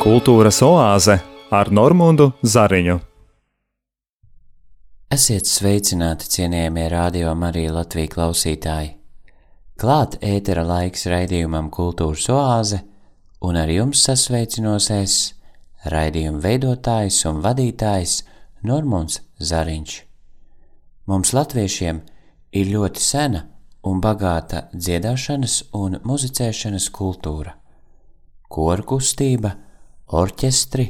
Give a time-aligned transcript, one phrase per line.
[0.00, 1.18] Kultūras oāze
[1.52, 2.94] ar Normundu Zariņu.
[5.12, 8.94] Esiet sveicināti, cienījamie radio Marija Latvijas klausītāji!
[9.76, 12.80] Klāt ētera laiks raidījumam Kultūras oāze,
[13.44, 15.20] un ar jums sasveicinos es,
[15.84, 18.22] raidījuma veidotājs un vadītājs
[18.64, 20.02] Normunds Zariņš.
[21.12, 22.04] Mums latviešiem
[22.56, 23.50] ir ļoti sena
[23.84, 27.58] un bagāta dziedāšanas un muzicēšanas kultūra,
[28.48, 29.58] koru kustība–
[30.10, 30.86] orķestri,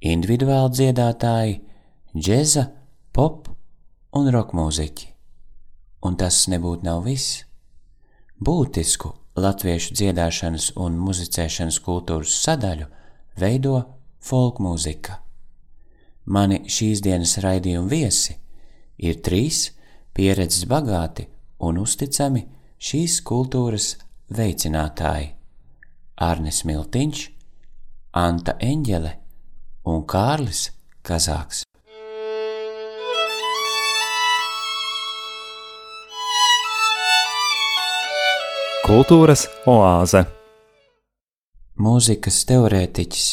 [0.00, 1.56] individuāli dziedātāji,
[2.16, 2.66] džeza,
[3.14, 3.48] pop
[4.16, 5.08] un roka mūziķi.
[6.06, 7.44] Un tas nebūtu nav viss.
[8.40, 12.88] Būtisku latviešu dziedāšanas un muzicēšanas kultūras sadaļu
[13.40, 13.76] veido
[14.24, 15.20] folkmūzika.
[16.30, 18.36] Mani šīs dienas raidījuma viesi
[19.00, 19.70] ir trīs
[20.16, 21.26] pieredzes bagāti
[21.66, 22.46] un uzticami
[22.80, 23.94] šīs kultūras
[24.32, 25.34] veicinātāji-
[26.30, 27.39] Arnis Miltiņš,
[28.10, 29.10] Anta Eņģele
[29.86, 30.64] un Kārlis
[31.06, 31.60] Kazāks.
[38.82, 40.24] Kultūras oāze
[41.78, 43.28] Mūzikas teorētiķis,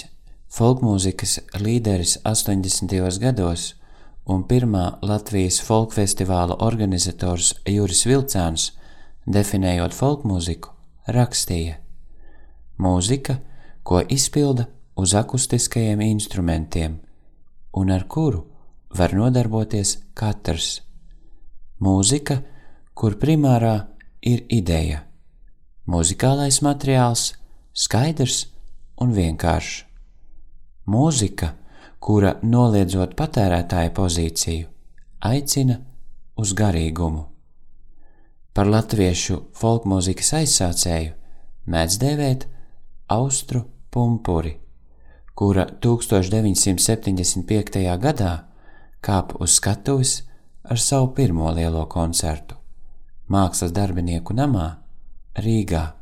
[0.59, 3.17] folkmūzikas līderis 80.
[3.25, 3.65] gados
[4.29, 8.69] un pirmā Latvijas folkfestivāla organizators Juris Vilcāns,
[9.25, 10.69] definējot folkmūziku,
[11.17, 11.81] rakstīja:
[12.77, 13.41] Mūzika–
[13.87, 14.65] ko izpilda
[14.99, 16.97] uz akustiskajiem instrumentiem
[17.79, 18.41] un ar kuru
[18.99, 20.81] var nodarboties katrs.
[21.79, 22.35] Mūzika,
[22.91, 23.75] kur primārā
[24.27, 25.05] ir ideja,
[25.87, 27.29] muzikālais materiāls,
[27.71, 28.41] skaidrs
[28.99, 29.85] un vienkāršs.
[30.91, 31.53] Mūzika,
[32.03, 34.67] kura noliedzot patērētāja pozīciju,
[35.31, 35.79] aicina
[36.35, 37.23] uz garīgumu.
[38.51, 41.15] Par latviešu folkmūzikas aizsācēju
[41.71, 42.47] mēdz dēvēt
[43.15, 44.59] austru Pumpuri,
[45.35, 47.97] kura 1975.
[48.01, 48.33] gadā
[49.01, 50.21] kāpa uz skatuves
[50.67, 52.55] ar savu pirmo lielo koncertu-
[53.33, 54.77] Mākslas darbinieku namā
[55.35, 55.93] Rīgā.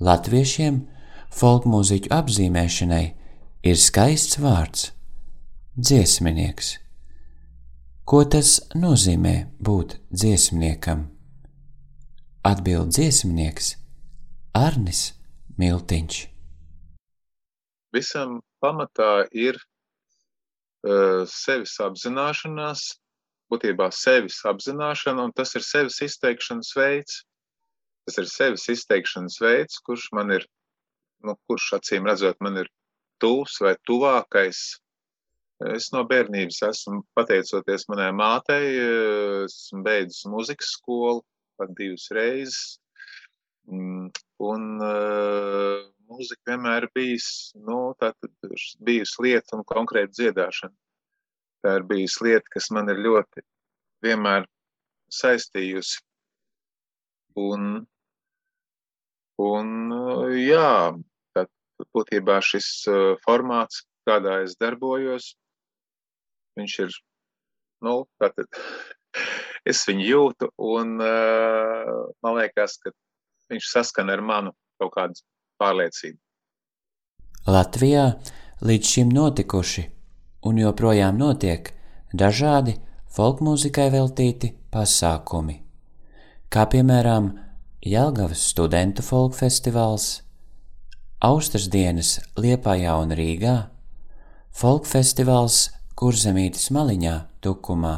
[0.00, 0.86] Latviešiem
[1.34, 3.06] folkmūziķu apzīmēšanai
[3.62, 4.90] ir skaists vārds-
[5.86, 6.78] dziesminieks.
[8.04, 11.08] Ko tas nozīmē būt dziesmniekam?
[12.44, 13.76] Atbild dziesmnieks
[14.54, 15.12] Arnis
[15.58, 16.37] Miltiņš
[17.94, 22.84] visam pamatā ir uh, sevis apzināšanās,
[23.52, 27.22] būtībā sevis apzināšana, un tas ir sevis izteikšanas veids.
[28.08, 30.44] Tas ir sevis izteikšanas veids, kurš man ir,
[31.24, 32.70] nu, kurš acīm redzot, man ir
[33.20, 34.60] tuvs vai tuvākais.
[35.74, 38.76] Es no bērnības esmu, pateicoties manai mātei,
[39.44, 41.24] esmu beidzis muzikas skolu
[41.58, 42.78] pat divas reizes.
[43.68, 44.08] Mm,
[44.48, 48.12] un uh, mūzika vienmēr ir bijis, nu, tā
[48.84, 50.74] bijusi lieta un konkrēta dziedāšana.
[51.64, 53.44] Tā ir bijusi lieta, kas man ir ļoti
[54.06, 54.46] vienmēr
[55.12, 56.00] saistījusi.
[57.38, 57.66] Un,
[59.42, 59.68] un
[60.38, 60.72] jā,
[61.36, 61.50] tad
[61.94, 65.32] būtībā šis uh, formāts, kādā es darbojos,
[66.58, 66.96] viņš ir,
[67.86, 68.48] nu, tātad
[69.70, 72.94] es viņu jūtu un uh, man liekas, ka
[73.52, 75.26] viņš saskana ar manu kaut kādu
[75.60, 76.18] pārliecību.
[77.48, 78.04] Latvijā
[78.68, 79.84] līdz šim notikuši
[80.48, 81.72] un joprojām notiek
[82.12, 82.76] dažādi
[83.14, 85.56] folkmūzikai veltīti pasākumi,
[86.52, 87.32] kā piemēram
[87.88, 90.08] Jelgavas studentu folkfestivāls,
[91.24, 93.56] Austras dienas Liepājā un Rīgā,
[94.54, 97.94] folkfestivāls Kurzemītes maliņā Tukumā,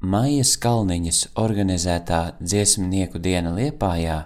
[0.00, 4.18] Maijas Kalniņas organizētā dziesmnieku diena Liepājā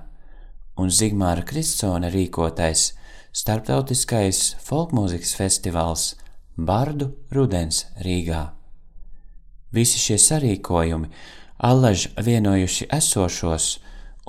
[0.77, 2.93] un Zigmāra Kristsona rīkotais
[3.35, 6.15] starptautiskais folkmūzikas festivāls
[6.57, 8.45] Bardu Rudens Rīgā.
[9.75, 11.11] Visi šie sarīkojumi
[11.67, 13.69] allaž vienojuši esošos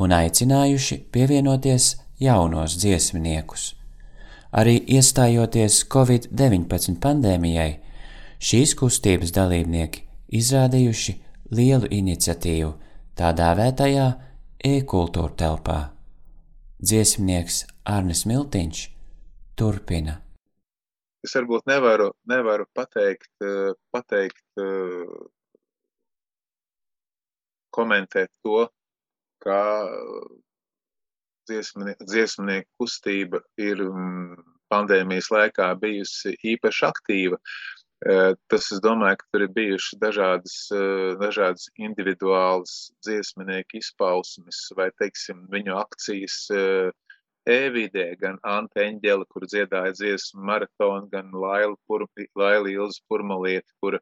[0.01, 3.73] un aicinājuši pievienoties jaunos dziesminiekus.
[4.55, 7.71] Arī iestājoties Covid-19 pandēmijai,
[8.39, 10.05] šīs kustības dalībnieki
[10.39, 11.17] izrādījuši
[11.55, 12.71] lielu iniciatīvu
[13.19, 14.07] tā dēvētajā
[14.65, 15.94] e-kultūra telpā.
[16.85, 18.79] Dziesmnieks Arnis Miltiņš
[19.57, 20.19] turpina.
[21.25, 25.15] Es varbūt nevaru, nevaru pateikt, eh, pateikt, eh,
[27.73, 28.67] komentēt to,
[29.41, 29.63] kā
[31.49, 37.41] dziesmnie, dziesmnieku kustība ir mm, pandēmijas laikā bijusi īpaši aktīva.
[38.03, 40.57] Tas, es domāju, ka tur ir bijuši dažādas,
[41.21, 46.41] dažādas individuālas dziesminieku izpausmes vai, teiksim, viņu akcijas
[47.45, 53.99] Evidē, gan Ante Eņģeli, kur dziedāja dziesmu maratonu, gan Laila, Pur, Laila Ilza Purmalieti, kur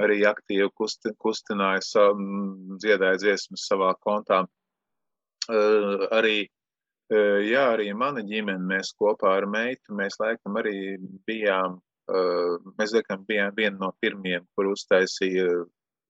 [0.00, 2.24] arī aktīvi kusti, kustināja, savu,
[2.80, 4.42] dziedāja dziesmas savā kontā.
[5.48, 6.48] Arī,
[7.12, 10.96] jā, arī mana ģimene, mēs kopā ar meitu, mēs laikam arī
[11.28, 11.76] bijām,
[12.08, 15.46] mēs laikam bijām viena no pirmiem, kur uztaisīja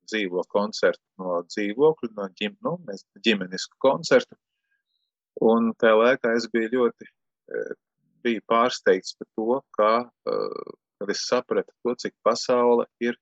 [0.04, 4.36] dzīvo koncertu no dzīvokļa, no ģim, nu, mēs ģimenisku koncertu.
[5.44, 7.08] Un tajā laikā es biju ļoti
[8.24, 9.92] biju pārsteigts par to, ka,
[10.24, 13.18] kad es sapratu to, cik pasaule ir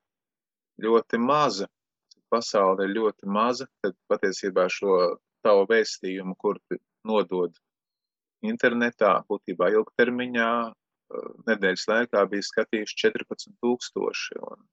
[0.82, 1.68] ļoti maza,
[2.14, 6.60] cik pasaule ir ļoti maza, tad patiesībā šo tavu vēstījumu, kur
[7.08, 7.56] nodod
[8.46, 10.52] internetā, būtībā ilgtermiņā,
[11.48, 14.38] nedēļas laikā bija skatījuši 14 tūkstoši.
[14.48, 14.64] Un,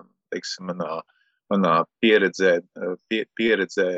[0.00, 1.00] un teiksim, manā,
[1.52, 2.58] manā pieredzē,
[3.10, 3.88] pie, pieredzē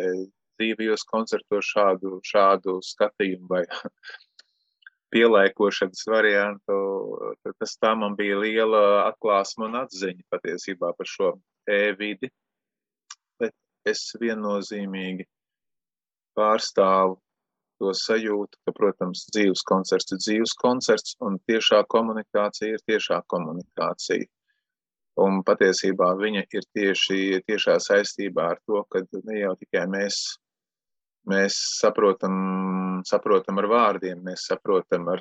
[0.60, 3.64] dzīvajos koncertos šādu, šādu skatījumu vai
[5.12, 6.76] pielēkošanas variantu,
[7.60, 11.34] tas tā man bija liela atklāsma un atziņa patiesībā par šo
[11.68, 12.30] e-vidi,
[13.40, 13.54] bet
[13.88, 15.28] es viennozīmīgi
[16.38, 17.18] pārstāvu
[17.82, 24.28] to sajūtu, ka, protams, dzīves koncerts ir dzīves koncerts un tiešā komunikācija ir tiešā komunikācija.
[25.22, 30.22] Un patiesībā viņa ir tieši tiešā saistībā ar to, ka ne jau tikai mēs
[31.30, 32.36] Mēs saprotam,
[33.06, 35.20] saprotam ar vārdiem, mēs saprotam ar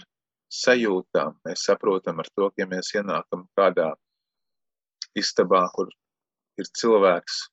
[0.50, 3.92] sajūtām, mēs saprotam ar to, ka ja mēs ienākam kādā
[5.14, 5.92] istabā, kur
[6.58, 7.44] ir cilvēks,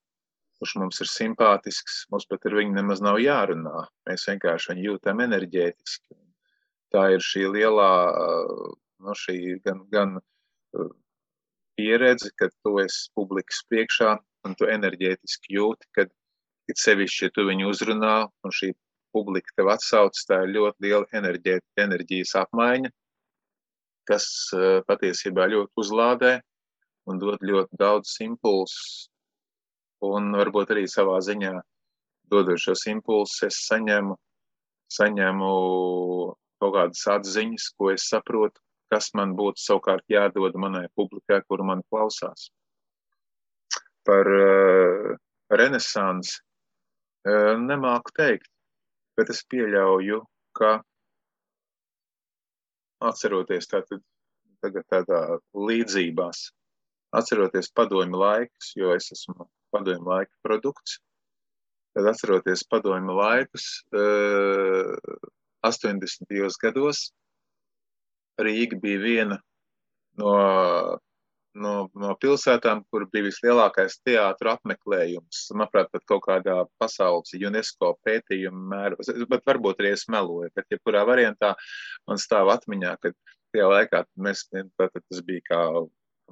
[0.58, 3.84] kurš mums ir simpātisks, mums pat ar viņu nemaz nav jārunā.
[4.08, 6.18] Mēs vienkārši viņu jūtam enerģētiski.
[6.94, 7.90] Tā ir šī lielā,
[9.04, 10.16] no šī gan, gan
[11.78, 14.16] pieredze, kad tu esi publikas priekšā
[14.48, 16.10] un tu enerģētiski jūti, kad
[16.68, 18.14] It sevišķi, ja tu viņu uzrunā
[18.44, 18.74] un šī
[19.16, 22.90] publika tev atsauc, tā ir ļoti liela enerģē, enerģijas apmaiņa,
[24.08, 24.26] kas
[24.88, 26.34] patiesībā ļoti uzlādē
[27.08, 29.08] un dod ļoti daudz impulsus.
[30.06, 31.56] Un varbūt arī savā ziņā
[32.30, 34.14] dodot šos impulsus, es saņemu,
[34.94, 35.52] saņemu
[36.62, 38.60] kaut kādas atziņas, ko es saprotu,
[38.92, 42.50] kas man būtu savukārt jādod manai publikai, kuru man klausās.
[44.06, 45.16] Par uh,
[45.50, 46.38] renesansi
[47.28, 48.46] Nemāku teikt,
[49.18, 50.22] bet es pieļauju,
[50.56, 50.78] ka
[53.04, 54.00] atceroties tātad,
[54.62, 55.20] tagad tādā
[55.52, 56.46] līdzībās,
[57.18, 60.98] atceroties padomju laikus, jo es esmu padomju laika produkts,
[61.96, 63.68] tad atceroties padomju laikus,
[65.66, 66.62] 80.
[66.62, 67.08] gados
[68.38, 69.36] Rīga bija viena
[70.20, 70.34] no
[71.58, 75.44] no, no pilsētām, kur bija vislielākais teātru apmeklējums.
[75.54, 81.04] Manuprāt, pat kaut kādā pasaules UNESCO pētījuma mēros, bet varbūt arī es meloju, bet jebkurā
[81.08, 81.54] variantā
[82.08, 83.12] man stāv atmiņā, ka
[83.54, 85.62] tajā laikā mēs, tas bija kā,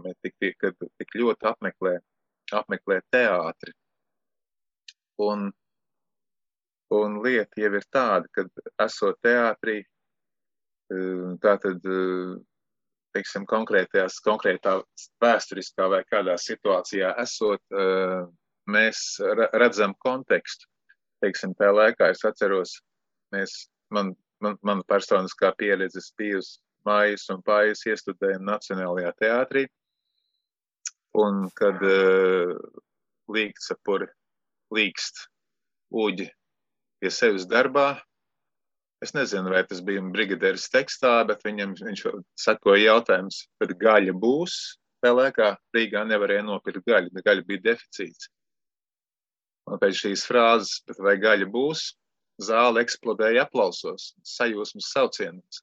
[0.05, 0.69] mēs tik, tik,
[1.01, 1.97] tik ļoti apmeklē,
[2.53, 3.73] apmeklē teātri.
[5.23, 5.49] Un,
[6.93, 8.45] un lieta jau ir tāda, ka
[8.85, 9.81] esot teātrī,
[11.43, 11.81] tātad
[13.17, 14.77] teiksim, konkrētajās, konkrētā
[15.23, 18.27] vēsturiskā vai kādā situācijā esot, eh,
[18.69, 19.03] mēs
[19.57, 20.69] redzam kontekstu.
[21.25, 22.77] Teiksim, tajā laikā es atceros,
[23.33, 23.55] mēs,
[23.91, 24.13] man,
[24.45, 29.65] man, man personiskā pieredze bijusi mājas un pāris iestudējumi Nacionālajā teātrī.
[31.17, 32.53] Un kad uh,
[33.33, 34.09] līgtsapuri
[34.75, 35.27] līgst
[35.95, 36.29] uģi
[37.01, 37.95] pie sevis darbā,
[39.05, 42.03] Es nezinu, vai tas bija brigadieris tekstā, bet viņam viņš
[42.41, 44.55] sakoja jautājums, bet gaļa būs.
[45.05, 48.31] Tā laikā Rīgā nevarēja nopirkt gaļu, bet gaļa bija deficīts.
[49.69, 51.91] Un pēc šīs frāzes, vai gaļa būs,
[52.41, 55.61] zāle eksplodēja aplausos, sajūsmas saucienos.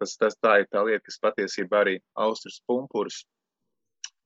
[0.00, 3.22] Tas, tas tā ir tā lieta, kas patiesībā arī Austrijas pumpurs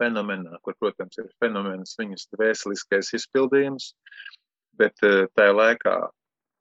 [0.05, 3.93] fenomenā, kur, protams, ir fenomens viņas vēseliskais izpildījums,
[4.79, 5.97] bet eh, tajā laikā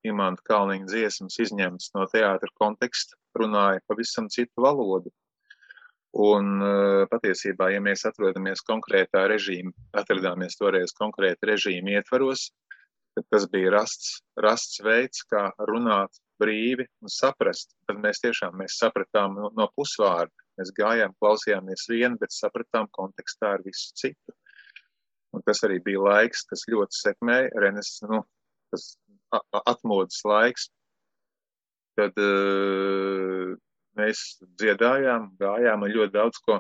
[0.08, 5.14] Imanta Kalniņa dziesmas izņemtas no teātra konteksta, runāja pavisam citu valodu.
[6.24, 12.52] Un eh, patiesībā, ja mēs atrodamies konkrētā režīma, atradāmies toreiz konkrēta režīma ietvaros,
[13.18, 17.74] tad tas bija rasts, rasts veids, kā runāt brīvi un saprast.
[17.88, 20.34] Tad mēs tiešām mēs sapratām no, no pusvārda.
[20.60, 24.36] Mēs gājām, klausījāmies vienu, bet sapratām kontekstā ar visu citu.
[25.34, 28.22] Un tas arī bija laiks, kas ļoti sekmēja Renes, nu,
[28.74, 28.92] tas
[29.64, 30.68] atmodas laiks,
[31.98, 33.56] kad uh,
[33.98, 34.26] mēs
[34.62, 36.60] dziedājām, gājām un ļoti daudz ko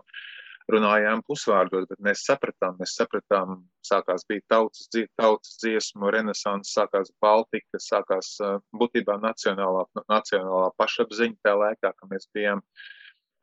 [0.71, 4.87] runājām pusvārdos, bet mēs sapratām, mēs sapratām, sākās bija tautas,
[5.19, 8.37] tautas dziesmu, renesans, sākās Baltika, sākās
[8.79, 12.63] būtībā nacionālā, nacionālā pašapziņa tajā laikā, ka mēs bijām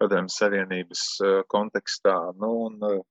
[0.01, 1.07] padomju savienības
[1.53, 2.17] kontekstā.
[2.41, 3.03] Nu, un,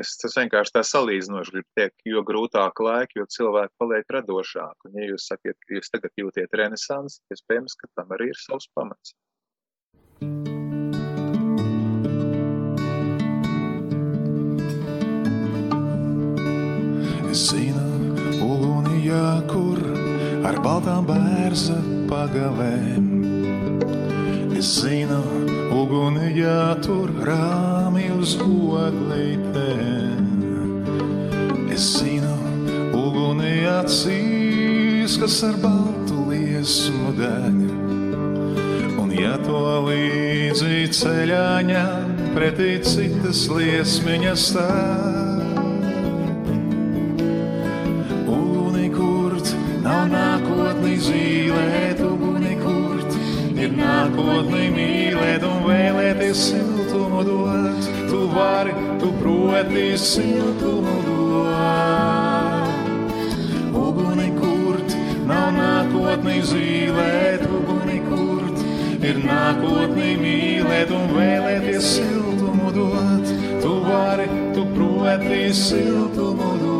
[0.00, 4.90] es tas vienkārši tā salīdzinoši gribu teikt, jo grūtāk laiki, jo cilvēki paliek radošāki.
[4.90, 8.70] Un, ja jūs sakiet, ka jūs tagad jūtiet renesansi, iespējams, ka tam arī ir savs
[8.74, 9.14] pamats.
[17.34, 18.14] Es zinu,
[18.46, 19.80] ugunijā, kur
[20.46, 23.33] ar baltām bērza pagavēm.
[24.64, 25.18] Es zinu,
[25.76, 30.24] ugunijā, tur rāmi uz oglītēm.
[31.68, 32.32] Es zinu,
[32.96, 37.60] ugunijā cīs, kas ar baltu liesmu deg.
[39.04, 45.33] Un ja to līdzi ceļā ņem pretī citas liesmiņas stāv.
[54.34, 57.86] Nākotni mīlēt un vēlēties siltumu dot.
[58.10, 61.54] Tu vari, tu proti siltumu dot.
[63.78, 64.96] Uguni kurt,
[65.28, 68.58] nav nākotni zīlēt, uguni kurt,
[69.06, 73.34] ir nākotni mīlēt un vēlēties siltumu dot.
[73.62, 76.73] Tu vari, tu proti siltumu dot.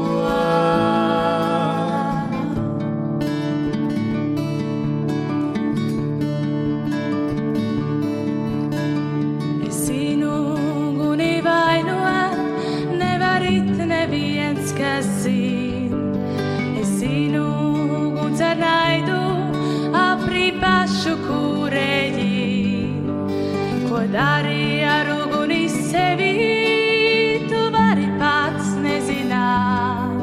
[26.16, 30.22] Sevi, tu vari pats nezināt.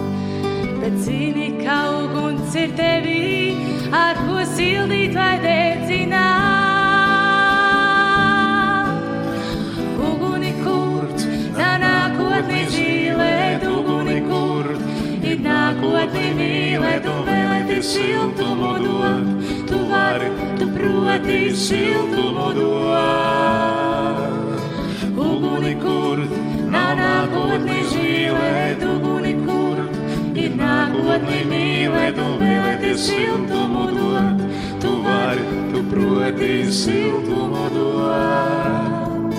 [0.79, 3.55] Bet zini, ka uguns ir tevi,
[3.91, 6.21] ar ko sildīt vai dedzināt.
[10.12, 14.81] Uguni kurt, tā nākotni zīlēt, uguni kurt,
[15.21, 19.29] ir nākotni mīlēt un vēlēties siltumu dot.
[19.69, 23.40] Tu vari, tu proti siltumu dot
[25.61, 26.31] uguni kurt,
[26.73, 29.93] nav nākotni žīlēt, uguni kurt,
[30.33, 34.41] ir nākotni mīlēt un vēlēties siltumu dot,
[34.81, 39.37] tu vari, tu proti siltumu dot.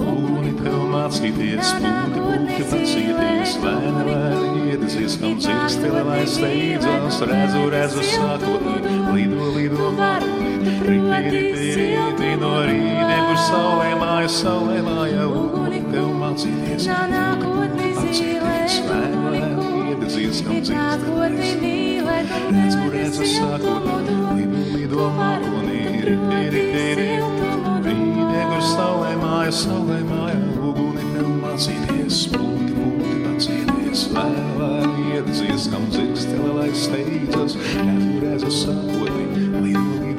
[0.00, 8.08] Uguni tev mācīties, pūti, pūti pacīties, lēni, lēni iedesies, kam dzirkstili, lai steidzās, redzu, redzu,
[8.14, 8.70] sākot,
[9.12, 15.80] lido, lido, mākot, rīti, rīti, rīti, no rītiem, kur saulē māja, saulē māja, uguni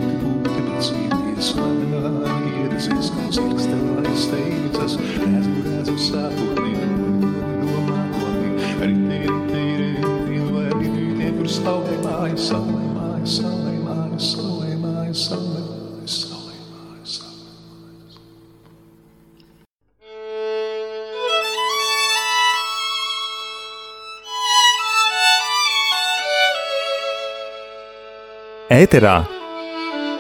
[28.86, 29.16] Ēterā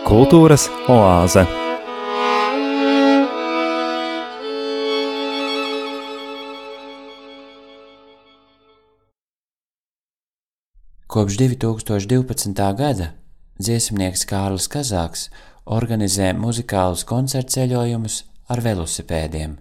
[0.08, 1.44] kultūras oāze.
[11.06, 12.66] Kopš 2012.
[12.80, 13.12] gada
[13.62, 15.28] dziesmnieks Kārlis Kazāks
[15.70, 19.60] organizē muzikālus koncertceļojumus ar velosipēdiem,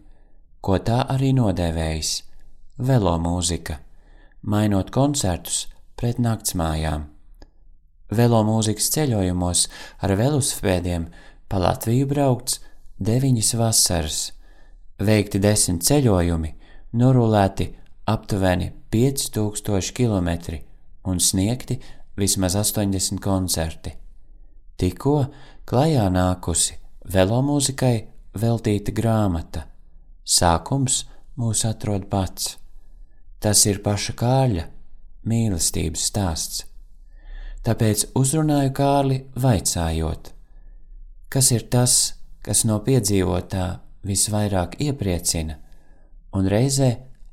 [0.64, 2.20] ko tā arī nodēvējis-
[2.88, 3.82] velomūzika,
[4.40, 7.13] mainot koncertus pret naktsmājām.
[8.12, 9.64] Velomūzikas ceļojumos
[10.04, 11.06] ar velosipēdiem
[11.49, 12.61] pa Latviju braukts
[13.00, 14.18] deviņas vasaras,
[15.00, 16.52] veikti desmit ceļojumi,
[17.00, 17.70] norulēti
[18.11, 20.61] aptuveni 5000 km
[21.08, 21.80] un sniegti
[22.16, 23.94] vismaz 80 koncerti.
[24.76, 25.16] Tikko
[25.66, 26.76] klajā nākusi
[27.11, 27.96] velomūzikai
[28.40, 29.64] veltīta grāmata.
[30.25, 31.04] Sākums
[31.38, 32.56] mūs atrod pats.
[33.40, 34.68] Tas ir paša kāļa
[35.28, 36.64] mīlestības stāsts.
[37.64, 40.26] Tāpēc uzrunāju Kārli vaicājot,
[41.33, 41.94] kas ir tas,
[42.44, 43.68] kas no piedzīvotā
[44.04, 45.56] visvairāk iepriecina
[46.37, 46.90] un reizē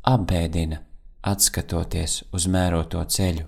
[0.07, 0.79] apbēdina,
[1.27, 3.43] atskatoties uz mēroto ceļu.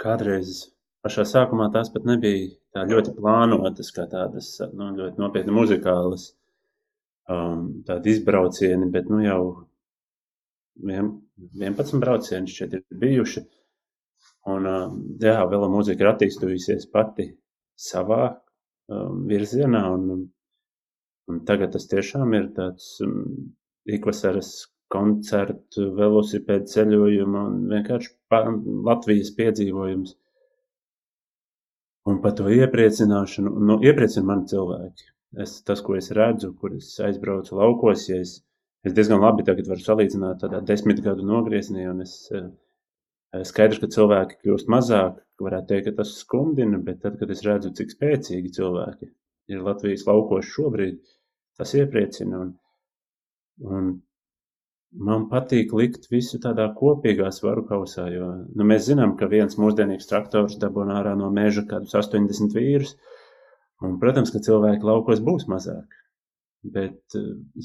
[0.00, 0.64] Kādreiz
[1.04, 6.30] pašā sākumā tās pat nebija tā ļoti plānotas, kā tādas nu, ļoti nopietni muzikālas
[7.28, 9.42] um, izbraucieni, bet nu jau
[10.88, 11.18] vien,
[11.52, 13.44] 11 braucieni šķiet ir bijuši.
[14.48, 17.26] Un, um, jā, vēl mūzika ir attīstījusies pati
[17.76, 20.24] savā um, virzienā, un,
[21.28, 23.18] un tagad tas tiešām ir tāds um,
[23.84, 24.54] ikvasaras
[24.90, 28.14] koncertu, velosipēdu ceļojumu un vienkārši
[28.88, 30.16] Latvijas piedzīvojums.
[32.10, 35.10] Un par to iepriecināšanu, nu, iepriecina mani cilvēki.
[35.44, 38.40] Es, tas, ko es redzu, kur es aizbraucu laukos, ja es,
[38.82, 42.48] es diezgan labi tagad varu salīdzināt tādā desmit gadu nogriezienī, un es eh,
[43.46, 47.72] skaidrs, ka cilvēki kļūst mazāk, varētu teikt, ka tas skumdina, bet tad, kad es redzu,
[47.78, 49.10] cik spēcīgi cilvēki
[49.54, 51.00] ir Latvijas laukos šobrīd,
[51.58, 52.44] tas iepriecina.
[52.44, 52.52] Un,
[53.70, 53.90] un
[54.90, 60.10] Man patīk likt visu tādā kopīgā svaru kausā, jo nu, mēs zinām, ka viens mūsdienīgs
[60.10, 62.96] traktors dabūna ārā no meža kādus 80 vīrus,
[63.86, 65.94] un, protams, ka cilvēki laukos būs mazāk.
[66.74, 66.98] Bet,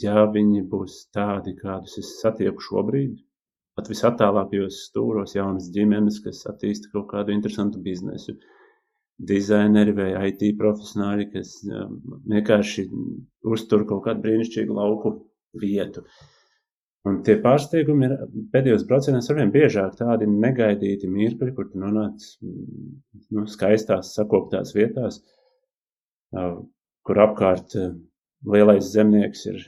[0.04, 3.18] ja viņi būs tādi, kādus es satieku šobrīd,
[3.76, 8.38] pat visattālākajos stūros jaunas ģimenes, kas attīsta kaut kādu interesantu biznesu,
[9.32, 12.00] dizaineri vai IT profesionāļi, kas um,
[12.32, 12.88] vienkārši
[13.52, 15.18] uztur kaut kādu brīnišķīgu lauku
[15.60, 16.04] vietu.
[16.04, 16.32] Uh,
[17.06, 18.14] Un tie pārsteigumi ir
[18.54, 25.20] pēdējos braucienos arvien biežāk tādi negaidīti mirkļi, kur tu nonāc nu, skaistās, sakoptās vietās,
[27.06, 27.78] kur apkārt
[28.56, 29.62] lielais zemnieks ir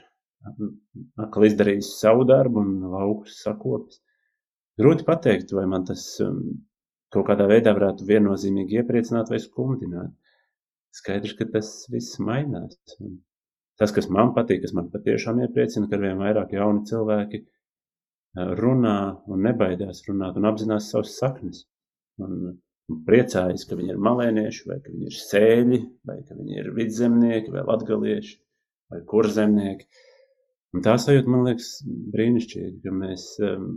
[1.24, 4.01] atkal izdarījis savu darbu un laukus sakopis.
[4.77, 6.04] Grūti pateikt, vai man tas
[7.13, 10.12] kaut kādā veidā varētu viennozīmīgi iepriecināt vai skumdināt.
[10.98, 12.78] Skaidrs, ka tas viss mainās.
[13.02, 13.19] Un
[13.80, 17.43] tas, kas man patīk, kas man patiešām iepriecina, ka arvien vairāk jauni cilvēki
[18.60, 21.63] runā un nebaidās runāt un apzinās savas saknes.
[22.21, 22.58] Un,
[22.89, 26.69] un priecājas, ka viņi ir malēnieši, vai ka viņi ir sēļi, vai ka viņi ir
[26.78, 28.38] vidzemnieki, vai latgalieši,
[28.93, 29.89] vai kurzemnieki.
[30.75, 31.69] Un tā sajūta man liekas
[32.13, 33.67] brīnišķīgi, ka mēs um,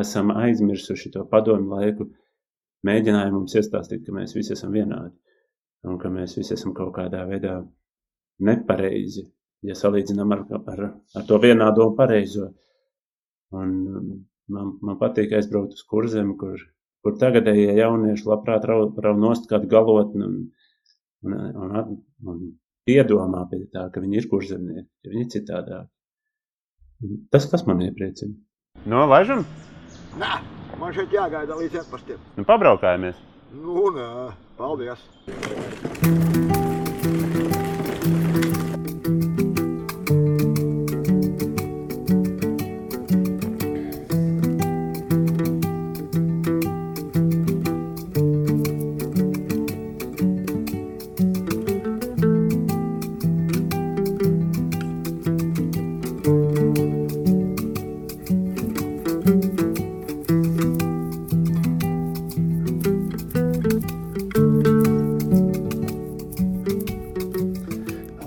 [0.00, 2.08] esam aizmirsuši to padomu laiku,
[2.88, 5.14] mēģinājumu mums iestāstīt, ka mēs visi esam vienādi
[5.84, 7.58] un ka mēs visi esam kaut kādā veidā
[8.44, 9.26] nepareizi,
[9.68, 10.84] ja salīdzinām ar, ar,
[11.16, 12.48] ar to vienādo un pareizo.
[13.54, 13.74] Un
[14.50, 16.56] man, man patīk aizbraukt uz kurzem, kur,
[17.04, 20.38] kur tagadējie jaunieši labprāt rau, rau kādu galotni un,
[21.28, 21.36] un,
[21.68, 21.98] un,
[22.32, 22.40] un
[22.88, 25.90] piedomā pie tā, ka viņi ir kurzemnieki, ka viņi ir citādāk.
[27.34, 28.36] Tas, kas man iepriecina.
[28.88, 29.44] No, laižam?
[30.20, 30.32] Nē,
[30.80, 32.22] man šeit jāgaida līdz iepastiem.
[32.38, 33.20] Nu, pabraukājamies.
[33.54, 34.08] Nu, nē,
[34.58, 35.04] paldies.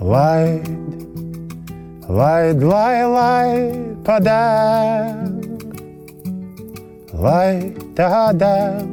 [0.08, 0.64] Laid,
[2.64, 3.48] lai, lai
[4.06, 5.42] padēg,
[7.12, 7.50] lai
[7.98, 8.88] tā deg,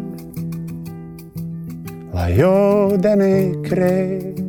[2.12, 4.42] lai ūdenī krīt.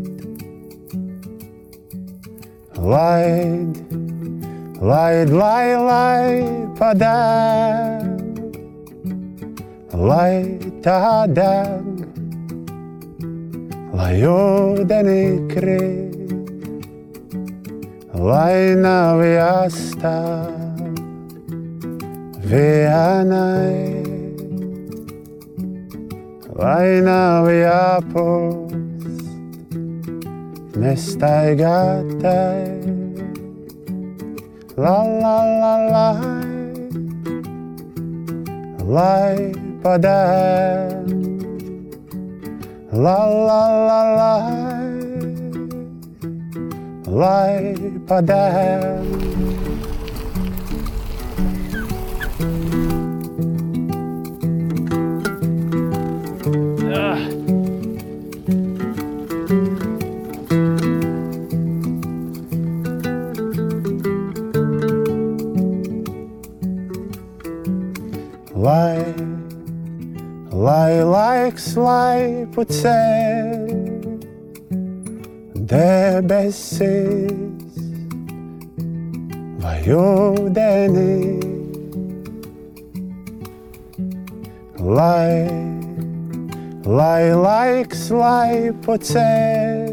[2.83, 3.79] Laid,
[4.83, 6.27] laid, lai, lai
[6.81, 8.11] padēg,
[10.03, 10.35] lai
[10.83, 10.99] tā
[11.31, 12.11] deg,
[13.95, 15.23] lai ūdenī
[15.55, 16.06] krīt
[18.17, 20.49] lai nav jāstāv
[22.49, 24.01] vienai,
[26.57, 28.73] lai nav jāpūst
[30.81, 32.65] nestaigātai.
[34.77, 36.17] La la la lai,
[38.97, 39.37] lai
[39.85, 41.15] padēm,
[42.93, 44.86] la la la lai
[47.07, 47.75] lai
[48.07, 48.83] padēm.
[56.97, 57.23] Ah.
[68.57, 69.15] Lai,
[70.51, 71.77] lai laiks
[76.57, 77.37] debesis
[79.61, 81.17] vai ūdenī,
[84.81, 85.35] lai,
[86.87, 89.93] lai laiks laipu ceļ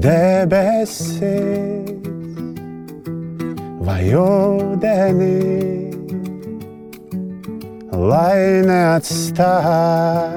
[0.00, 1.18] debesis.
[3.80, 5.60] Vai ūdenī
[8.10, 10.29] lai neatstāj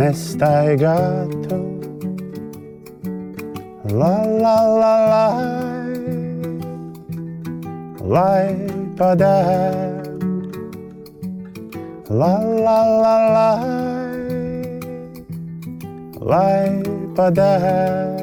[0.00, 1.58] nestaigātu.
[4.00, 5.96] La la la lai,
[8.14, 8.46] lai
[9.00, 10.22] padēm,
[12.22, 12.32] la
[12.68, 14.22] la la lai,
[16.32, 16.64] lai
[17.18, 18.19] padēm.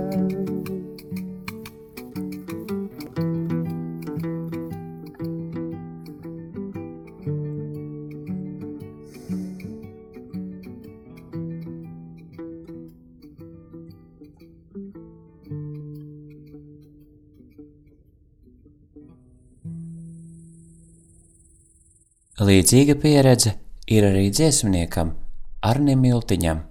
[22.47, 23.51] Līdzīga pieredze
[23.91, 25.09] ir arī dziesmniekam
[25.67, 26.61] Arnim Miltiņam,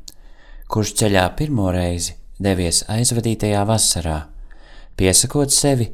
[0.73, 4.15] kurš ceļā pirmo reizi devies aizvadītajā vasarā,
[4.97, 5.91] piesakot sevi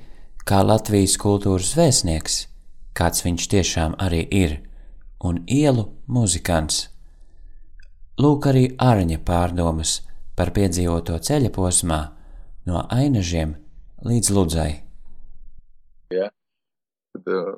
[0.46, 2.36] kā Latvijas kultūras vēstnieks,
[2.94, 4.54] kāds viņš tiešām arī ir,
[5.24, 6.84] un ielu muzikants.
[8.22, 9.96] Lūk arī Arņa pārdomas
[10.38, 12.00] par piedzīvoto ceļa posmā
[12.70, 13.56] no ainažiem
[14.06, 14.70] līdz ludzai.
[16.12, 17.56] Tad, uh,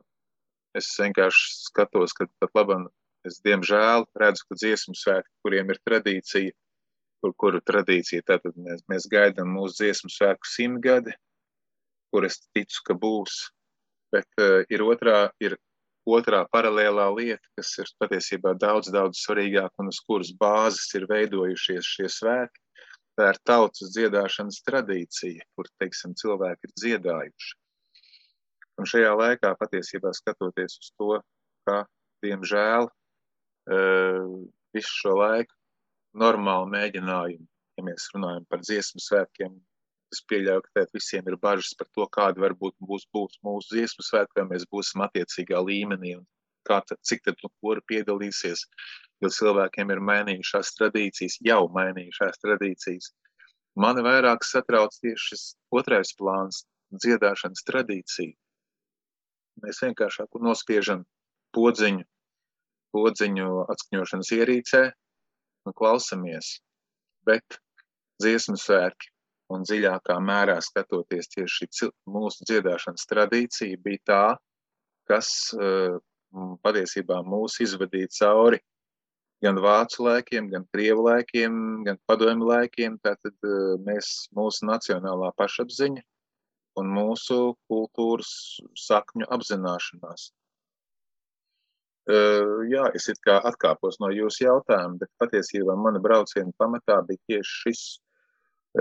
[0.79, 2.89] es vienkārši skatos, ka pat labam
[3.29, 6.53] es diemžēl redzu, ka dziesmu svētki, kuriem ir tradīcija,
[7.25, 11.15] kur, kuru tradīcija, tātad mēs, mēs gaidām mūsu dziesmu svētku simtgadi,
[12.13, 13.39] kur es ticu, ka būs,
[14.15, 15.57] bet uh, ir otrā, ir
[16.05, 21.89] otrā paralēlā lieta, kas ir patiesībā daudz, daudz svarīgāk un uz kuras bāzes ir veidojušies
[21.97, 22.61] šie svētki.
[23.15, 27.53] Tā ir tautas dziedāšanas tradīcija, kur, teiksim, cilvēki ir dziedājuši.
[28.81, 31.19] Un šajā laikā patiesībā skatoties uz to,
[31.69, 31.85] ka,
[32.25, 32.89] diemžēl,
[34.75, 35.55] visu šo laiku
[36.25, 37.47] normāli mēģinājumi,
[37.79, 39.55] ja mēs runājam par dziesmu svētkiem,
[40.15, 44.41] es pieļauju, ka visiem ir bažas par to, kāda varbūt būs, būs mūsu dziesmu svētki,
[44.41, 46.27] vai mēs būsim attiecīgā līmenī un
[46.69, 48.67] kā cik tad nu kuri piedalīsies,
[49.23, 53.11] jo cilvēkiem ir mainījušās tradīcijas, jau mainījušās tradīcijas.
[53.81, 56.65] Mani vairāk satrauc tieši šis otrais plāns-
[57.03, 58.35] dziedāšanas tradīcija.
[59.63, 61.05] Mēs vienkārši nospiežam
[61.55, 62.05] podziņu,
[62.95, 64.83] podziņu atskaņošanas ierīcē
[65.69, 66.59] un klausamies.
[67.25, 67.59] Bet
[68.23, 69.11] dziesmu svētki
[69.55, 74.25] un dziļākā mērā skatoties tieši šī mūsu dziedāšanas tradīcija bija tā,
[75.11, 75.99] kas uh,
[76.65, 78.61] patiesībā mūs izvadīja cauri
[79.45, 82.97] gan vācu laikiem, gan krievu laikiem, gan padomju laikiem.
[83.05, 86.03] Tātad uh, mēs, mūsu nacionālā pašapziņa
[86.81, 87.39] un mūsu
[87.71, 88.31] kultūras
[88.87, 90.31] sakņu apzināšanās.
[92.05, 97.23] Uh, jā, es it kā atkāpos no jūsu jautājuma, bet patiesībā mana brauciena pamatā bija
[97.31, 97.85] tieši šis,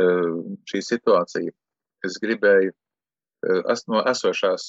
[0.01, 1.53] uh, šī situācija.
[2.03, 2.73] Es gribēju
[3.71, 4.65] es, no esošās,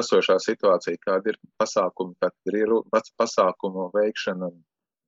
[0.00, 4.50] esošā situācija, kāda ir pasākumi, tad ir pasākumu veikšana,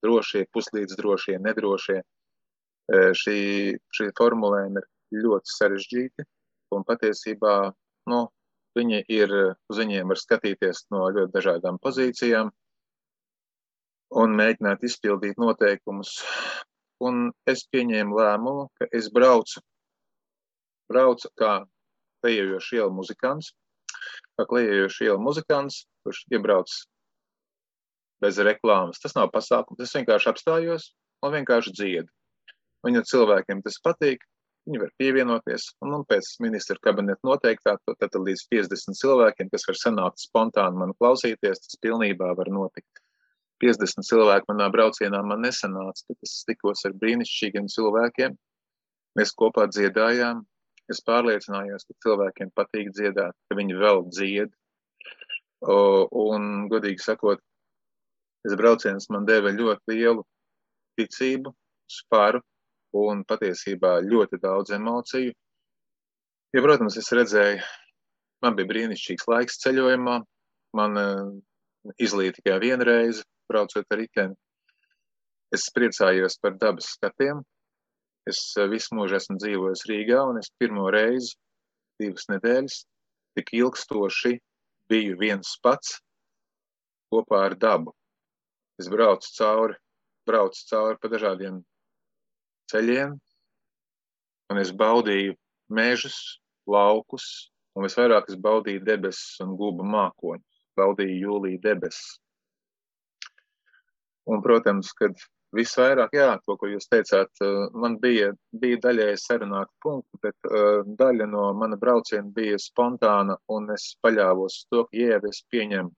[0.05, 2.03] drošie, puslīdz drošie, nedrošie.
[2.93, 3.39] Šī,
[3.95, 6.25] šī formulējumi ir ļoti sarežģīti
[6.77, 7.57] un patiesībā
[8.11, 8.21] nu,
[8.79, 9.33] viņi ir,
[9.71, 12.51] uz viņiem var skatīties no ļoti dažādām pozīcijām
[14.23, 16.21] un mēģināt izpildīt noteikumus.
[17.03, 19.61] Un es pieņēmu lēmumu, ka es braucu,
[20.93, 21.55] braucu kā
[22.23, 23.51] klejojošs iela muzikants,
[24.39, 26.75] kā klejojošs iela muzikants, kurš iebrauc
[28.23, 29.01] bez reklāmas.
[29.03, 30.93] Tas nav pasākums, es vienkārši apstājos
[31.27, 32.11] un vienkārši dziedu.
[32.87, 34.23] Un, ja cilvēkiem tas patīk,
[34.63, 39.79] Viņi var pievienoties, un, un pēc ministra kabineta noteiktā, tad, līdz 50 cilvēkiem, kas var
[39.81, 43.03] sanākt spontāni man klausīties, tas pilnībā var notikt.
[43.63, 48.39] 50 cilvēku manā braucienā man nesanāca, bet es tikos ar brīnišķīgiem cilvēkiem.
[49.19, 50.45] Mēs kopā dziedājām.
[50.91, 54.55] Es pārliecinājos, ka cilvēkiem patīk dziedāt, ka viņi vēl dzied.
[55.63, 57.43] Un, godīgi sakot,
[58.43, 60.27] tas brauciens man deva ļoti lielu
[60.99, 61.55] ticību,
[61.91, 62.43] spāru
[62.99, 65.33] un patiesībā ļoti daudz emociju.
[66.53, 67.63] Ja, protams, es redzēju,
[68.45, 70.19] man bija brīnišķīgs laiks ceļojumā,
[70.77, 71.31] man uh,
[71.97, 74.37] izlīja tikai vienu reizi, braucot ar riteni.
[75.53, 77.41] Es priecājos par dabas skatiem,
[78.31, 81.35] Es eh, visu mūžu esmu dzīvojis Rīgā, un es pirmo reizi,
[81.99, 82.77] divas nedēļas,
[83.39, 84.37] tik ilgstoši
[84.93, 85.97] biju viens pats
[87.11, 87.95] kopā ar dabu.
[88.79, 89.77] Es braucu cauri,
[90.29, 91.59] braucu cauri pa dažādiem
[92.73, 93.17] ceļiem,
[94.53, 95.37] un es baudīju
[95.73, 96.19] mežus,
[96.69, 97.27] laukus,
[97.77, 102.19] un visvairāk es baudīju debesis un guba mākoņus, baudīju jūlija debesis.
[104.31, 105.17] Un, protams, kad
[105.57, 108.31] visvairāk, jā, to, ko jūs teicāt, eh, man bija,
[108.63, 114.61] bija daļēji sarunāti punkti, bet uh, daļa no mana brauciena bija spontāna, un es paļāvos
[114.61, 115.91] uz to, ka, ja es pieņemu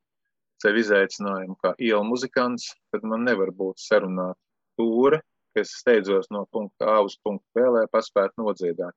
[0.65, 4.39] sev izaicinājumu kā ielu muzikants, tad man nevar būt sarunāta
[4.81, 5.21] tūre,
[5.55, 8.95] ka es steidzos no punkta A uz punktu B, lai paspētu nodziedāt.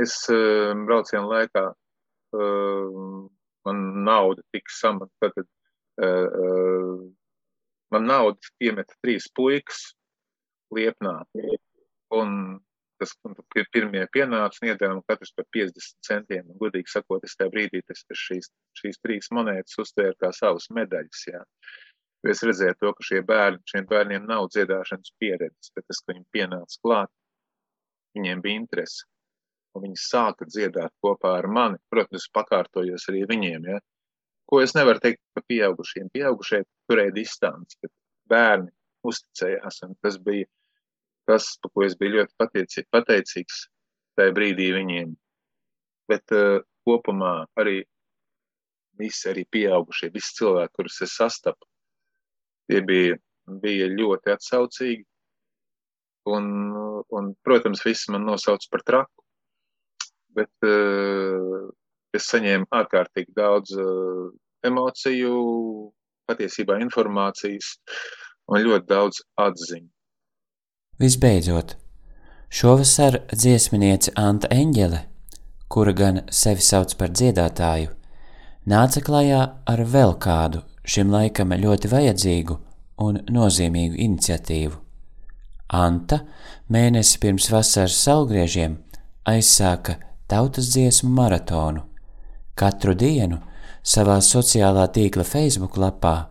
[0.00, 1.64] Es uh, braucienu laikā,
[2.36, 3.00] uh,
[3.68, 5.48] man nauda tika samata, tad
[6.00, 7.02] uh,
[7.92, 9.90] man naudu piemeta trīs puikas
[10.72, 11.18] liepnā.
[12.12, 12.60] Un
[13.02, 13.12] tas
[13.52, 16.46] pir, pirmie pienāca un iedevām katrs par 50 centiem.
[16.46, 21.24] Un, godīgi sakot, es tajā brīdī tas, šīs, šīs trīs monētas uztvēru kā savas medaļas.
[21.32, 21.42] Jā.
[22.22, 26.14] Jo es redzēju to, ka šie bērni, šiem bērniem nav dziedāšanas pieredzes, bet tas, ka
[26.14, 27.10] viņi pienāca klāt,
[28.16, 29.08] viņiem bija interese.
[29.74, 31.80] Un viņi sāka dziedāt kopā ar mani.
[31.90, 33.70] Protams, pakārtojos arī viņiem.
[33.72, 33.80] Ja?
[34.52, 36.10] ko es nevaru teikt par pieaugušiem.
[36.12, 36.58] Pieaugušie
[36.90, 37.92] turēja distanci, bet
[38.28, 38.68] bērni
[39.08, 39.80] uzticējās.
[40.04, 40.44] Tas bija
[41.30, 43.62] tas, par ko es biju ļoti patiecī, pateicīgs
[44.20, 45.14] tajā brīdī viņiem.
[46.12, 47.78] Bet uh, kopumā arī
[49.00, 51.64] visi arī pieaugušie, visi cilvēki, kurus es sastapu,
[52.70, 53.16] tie bija,
[53.62, 55.04] bija ļoti atsaucīgi.
[56.32, 56.44] Un,
[57.10, 59.24] un, protams, visi man nosauc par traku.
[60.32, 61.66] Bet uh,
[62.14, 64.30] es saņēmu ārkārtīgi daudz uh,
[64.64, 65.32] emociju,
[66.30, 67.74] patiesībā informācijas
[68.48, 69.88] un ļoti daudz atziņu.
[71.02, 71.76] Visbeidzot,
[72.52, 75.02] šovasar dziesminiece Anta Eņģele,
[75.72, 77.90] kura gan sevi sauc par dziedātāju,
[78.70, 82.58] nāca klajā ar vēl kādu šim laikam ļoti vajadzīgu
[83.02, 84.78] un nozīmīgu iniciatīvu.
[85.72, 86.18] Anta
[86.72, 88.76] mēnesi pirms vasaras saulgriežiem
[89.28, 89.96] aizsāka
[90.28, 91.86] tautas dziesmu maratonu.
[92.58, 93.38] Katru dienu
[93.82, 96.28] savā sociālā tīkla Facebook lapā,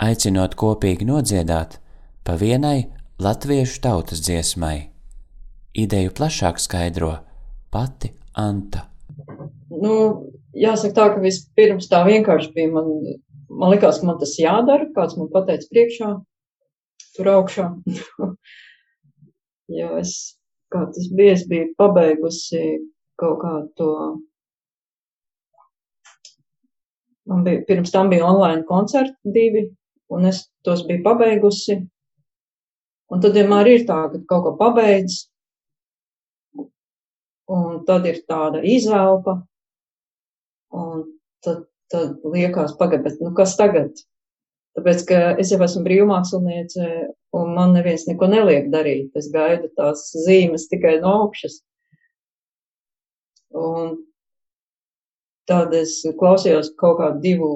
[0.00, 1.76] aicinot kopīgi nodziedāt
[2.24, 2.88] pa vienai
[3.20, 4.88] latviešu tautas dziesmai.
[5.76, 7.18] Ideju plašāk skaidro
[7.70, 8.86] pati Anta.
[9.70, 9.94] Nu,
[10.56, 12.88] jāsaka tā, ka vispirms tā vienkārši bija man,
[13.50, 16.10] man likās, ka man tas jādara, kāds man pateica priekšā,
[17.16, 17.68] tur augšā.
[19.80, 20.16] jo es,
[20.72, 22.64] kā tas bija, es biju pabeigusi
[23.20, 23.92] kaut kādu to
[27.30, 29.60] Man bija, pirms tam bija online koncerti divi,
[30.10, 31.76] un es tos biju pabeigusi.
[33.10, 35.16] Un tad vienmēr ir tā, ka kaut ko pabeidz,
[37.50, 39.36] un tad ir tāda izelpa,
[40.80, 41.04] un
[41.42, 43.94] tad, tad liekas, pagaid, bet nu kas tagad?
[44.78, 46.90] Tāpēc, ka es jau esmu brīvmāksliniece,
[47.36, 49.10] un man neviens neko neliek darīt.
[49.18, 51.58] Es gaidu tās zīmes tikai no augšas.
[53.50, 53.98] Un
[55.50, 57.48] Tad es klausījos kaut kādu divu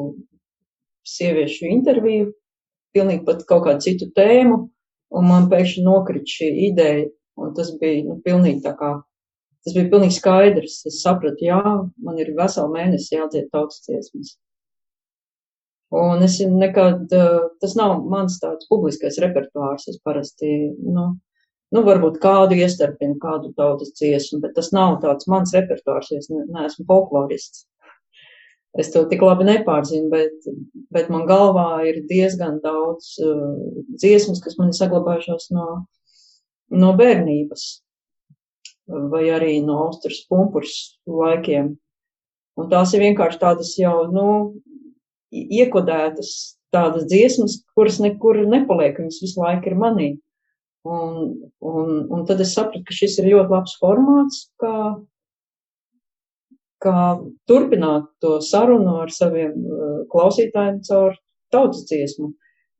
[1.07, 2.33] sieviešu interviju,
[2.97, 4.57] pilnīgi pat kaut kādu citu tēmu,
[5.14, 7.05] un man pēkšņi nokrit šī ideja,
[7.38, 8.90] un tas bija, nu, pilnīgi tā kā,
[9.64, 10.81] tas bija pilnīgi skaidrs.
[10.90, 11.61] Es sapratu, jā,
[12.05, 14.35] man ir veselu mēnesi jādzied tautas dziesmas.
[15.94, 17.12] Un es nekad,
[17.62, 20.50] tas nav mans tāds publiskais repertuārs, es parasti,
[20.83, 21.12] nu,
[21.74, 26.31] nu, varbūt kādu iestarpinu, kādu tautas dziesmu, bet tas nav tāds mans repertuārs, jo es
[26.33, 27.68] neesmu folklorists.
[28.74, 30.48] Es to tik labi nepārzinu, bet,
[30.90, 33.55] bet man galvā ir diezgan daudz uh,
[33.94, 35.68] dziesmas, kas man ir saglabājušās no,
[36.74, 37.68] no bērnības
[38.88, 40.75] vai arī no Austras pumpurs
[41.09, 41.75] laikiem.
[42.61, 44.27] Un tās ir vienkārši tādas jau, nu,
[45.35, 46.35] iekodētas
[46.75, 50.11] tādas dziesmas, kuras nekur nepaliek, viņas visu laiku ir manī.
[50.85, 54.75] Un, un, un tad es sapratu, ka šis ir ļoti labs formāts, kā,
[56.85, 56.97] kā
[57.49, 61.16] turpināt to sarunu ar saviem uh, klausītājiem caur
[61.55, 62.35] tautas dziesmu.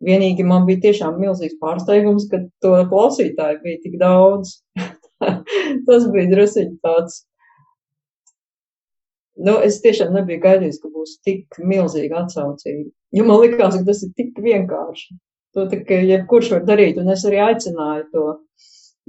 [0.04, 4.58] Vienīgi man bija tiešām milzīgs pārsteigums, ka to klausītāju bija tik daudz.
[5.88, 7.22] Tas bija drusīgi tāds.
[9.34, 12.90] Nu, es tiešām nebiju gaidījis, ka būs tik milzīga atsaucība.
[13.14, 15.16] Jo man likās, ka tas ir tik vienkārši.
[15.54, 18.28] To tikai jebkurš var darīt, un es arī aicināju to,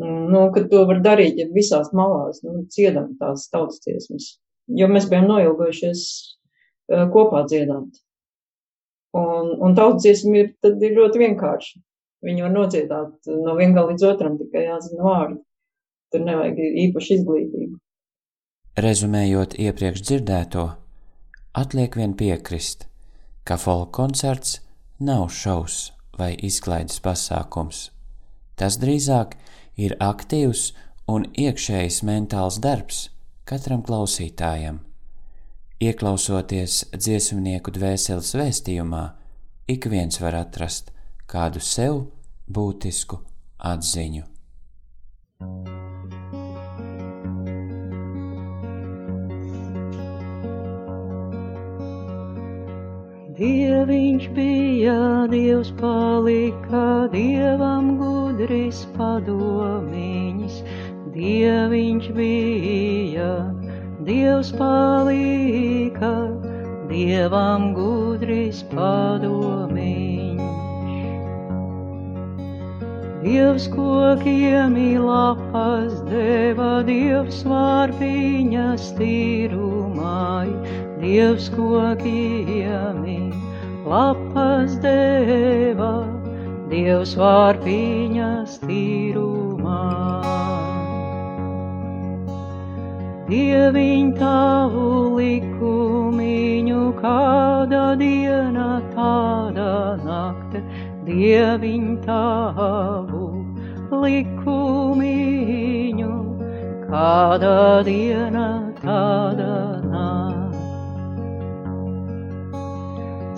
[0.06, 4.36] nu, ka to var darīt, ja visās malās, nu, ciedam tās tautas dziesmas
[4.68, 6.04] jo mēs bijām noilgojušies
[6.92, 8.02] uh, kopā dziedāt.
[9.16, 11.80] Un, un tautas dziesma ir, ir ļoti vienkārši.
[12.26, 15.40] Viņu var nodziedāt no viena līdz otram, tikai jāzina vārdi.
[16.16, 17.74] Tur nevajag īpaši izglītību.
[18.80, 20.64] Rezumējot iepriekš dzirdēto,
[21.60, 22.86] atliek vien piekrist,
[23.44, 24.62] ka folk koncerts
[25.04, 27.90] nav šaus vai izklaides pasākums.
[28.56, 29.36] Tas drīzāk
[29.76, 30.70] ir aktīvs
[31.12, 33.10] un iekšējs mentāls darbs
[33.44, 34.80] katram klausītājam.
[35.84, 39.06] Ieklausoties dziesmnieku dvēseles vēstījumā,
[39.68, 40.96] ik viens var atrast
[41.28, 42.06] kādu sev
[42.48, 43.20] būtisku
[43.60, 44.24] atziņu.
[53.36, 60.62] Dieviņš bija, Dievs palika, Dievam gudris padomiņš.
[61.12, 63.34] Dieviņš bija,
[64.08, 66.14] Dievs palika,
[66.88, 70.16] Dievam gudris padomiņš.
[73.26, 80.54] Dievs kokiem lapas deva, Dievs vārpiņas tīrumai,
[81.04, 83.25] Dievs kokiem
[83.86, 85.94] lapas deva,
[86.66, 89.82] Dievs vārpiņas tīrumā.
[93.30, 94.88] Dieviņ tavu
[95.20, 99.70] likumiņu, kāda diena, tāda
[100.02, 100.64] nakte,
[101.06, 103.30] Dieviņ tavu
[104.06, 105.34] likumiņu,
[106.90, 108.48] kāda diena,
[108.82, 109.65] tāda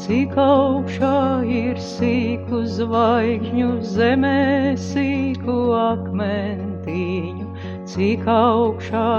[0.08, 7.48] Cik augšā ir sīku zvaigžņu zemē, sīku akmentiņu,
[7.92, 9.10] cik augšā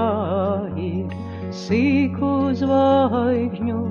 [0.80, 1.12] ir
[1.52, 2.30] sīku
[2.62, 3.82] zvaigžņu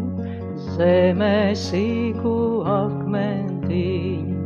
[0.80, 2.34] zemē, sīku
[2.66, 4.42] akmentiņu.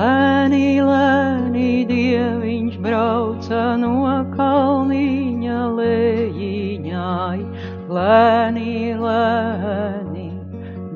[0.00, 7.49] Lēni, lēni dieviņš brauca no kalniņa lejiņai,
[7.90, 10.28] lēni, lēni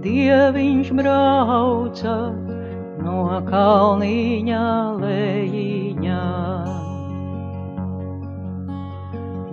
[0.04, 2.14] dieviņš brauca
[3.02, 4.64] no kalniņa
[5.00, 6.20] lejiņā.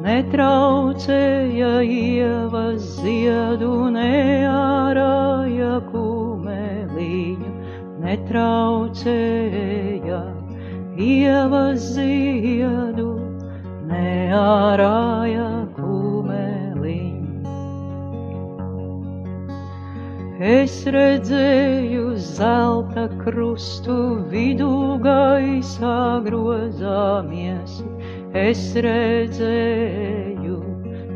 [0.01, 7.51] Netraucēja ievas ziedu, neārāja kumeliņu,
[8.06, 10.21] netraucēja
[10.97, 13.12] ievas ziedu,
[13.91, 15.61] neārāja
[20.41, 23.93] Es redzēju zelta krustu
[24.32, 27.75] vidū gaisā grozāmies.
[28.34, 30.58] Es redzēju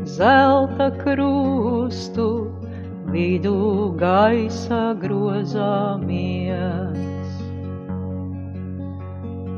[0.06, 2.28] zelta krustu
[3.10, 7.02] vidū gaisā grozāmies.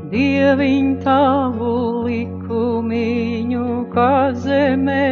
[0.09, 1.77] Dieviņ tavu
[2.09, 5.05] likumiņu, kā zemē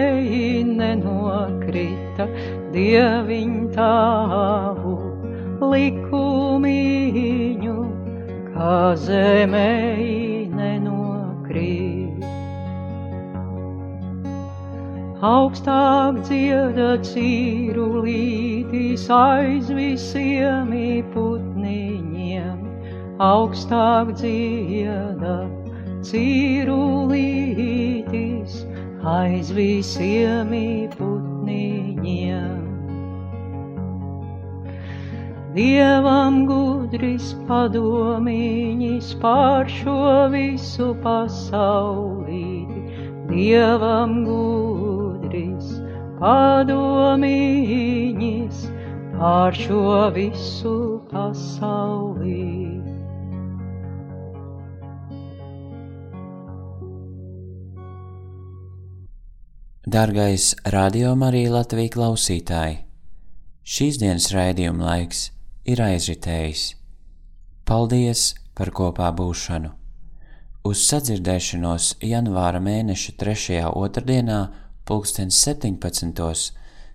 [0.66, 2.26] nenokrita,
[2.78, 4.92] Dieviņ tavu
[5.72, 7.78] likumiņu,
[8.52, 9.72] kā zemē
[10.60, 12.28] nenokrīt.
[15.30, 20.70] Augstāk dziedā cīrulītis aiz visiem
[21.18, 22.62] putniņiem,
[23.32, 25.40] augstāk dziedā
[26.12, 28.62] cīrulītis
[29.18, 31.17] aiz visiem putniņiem.
[35.58, 42.82] Dievam gudris padomiņas pār šo visu pasaulīti,
[43.32, 45.72] Dievam gudris
[46.20, 47.40] padomiņas
[49.16, 50.74] pār šo visu
[51.10, 52.94] pasaulīti.
[59.88, 62.78] Dargais Radio Marija Latvija klausītāji!
[63.66, 65.37] Šīs dienas raidījuma laiks
[65.68, 66.62] ir aizritējis.
[67.68, 69.74] Paldies par kopā būšanu!
[70.68, 73.58] Uz sadzirdēšanos janvāra mēneša 3.
[73.76, 74.40] otrdienā,
[74.88, 76.54] pulkstens 17.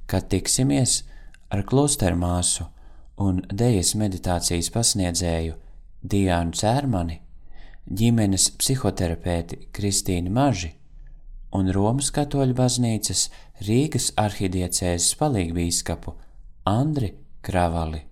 [0.08, 1.02] kad tiksimies
[1.52, 2.66] ar klosteru māsu
[3.20, 5.58] un dejas meditācijas pasniedzēju
[6.02, 7.18] Diānu Cērmani,
[7.86, 10.72] ģimenes psihoterapeiti Kristīnu Maži
[11.52, 13.26] un Romas katoļu baznīcas
[13.68, 16.16] Rīgas arhidiecēzes palīgbīskapu
[16.72, 17.12] Andri
[17.44, 18.11] Kravali.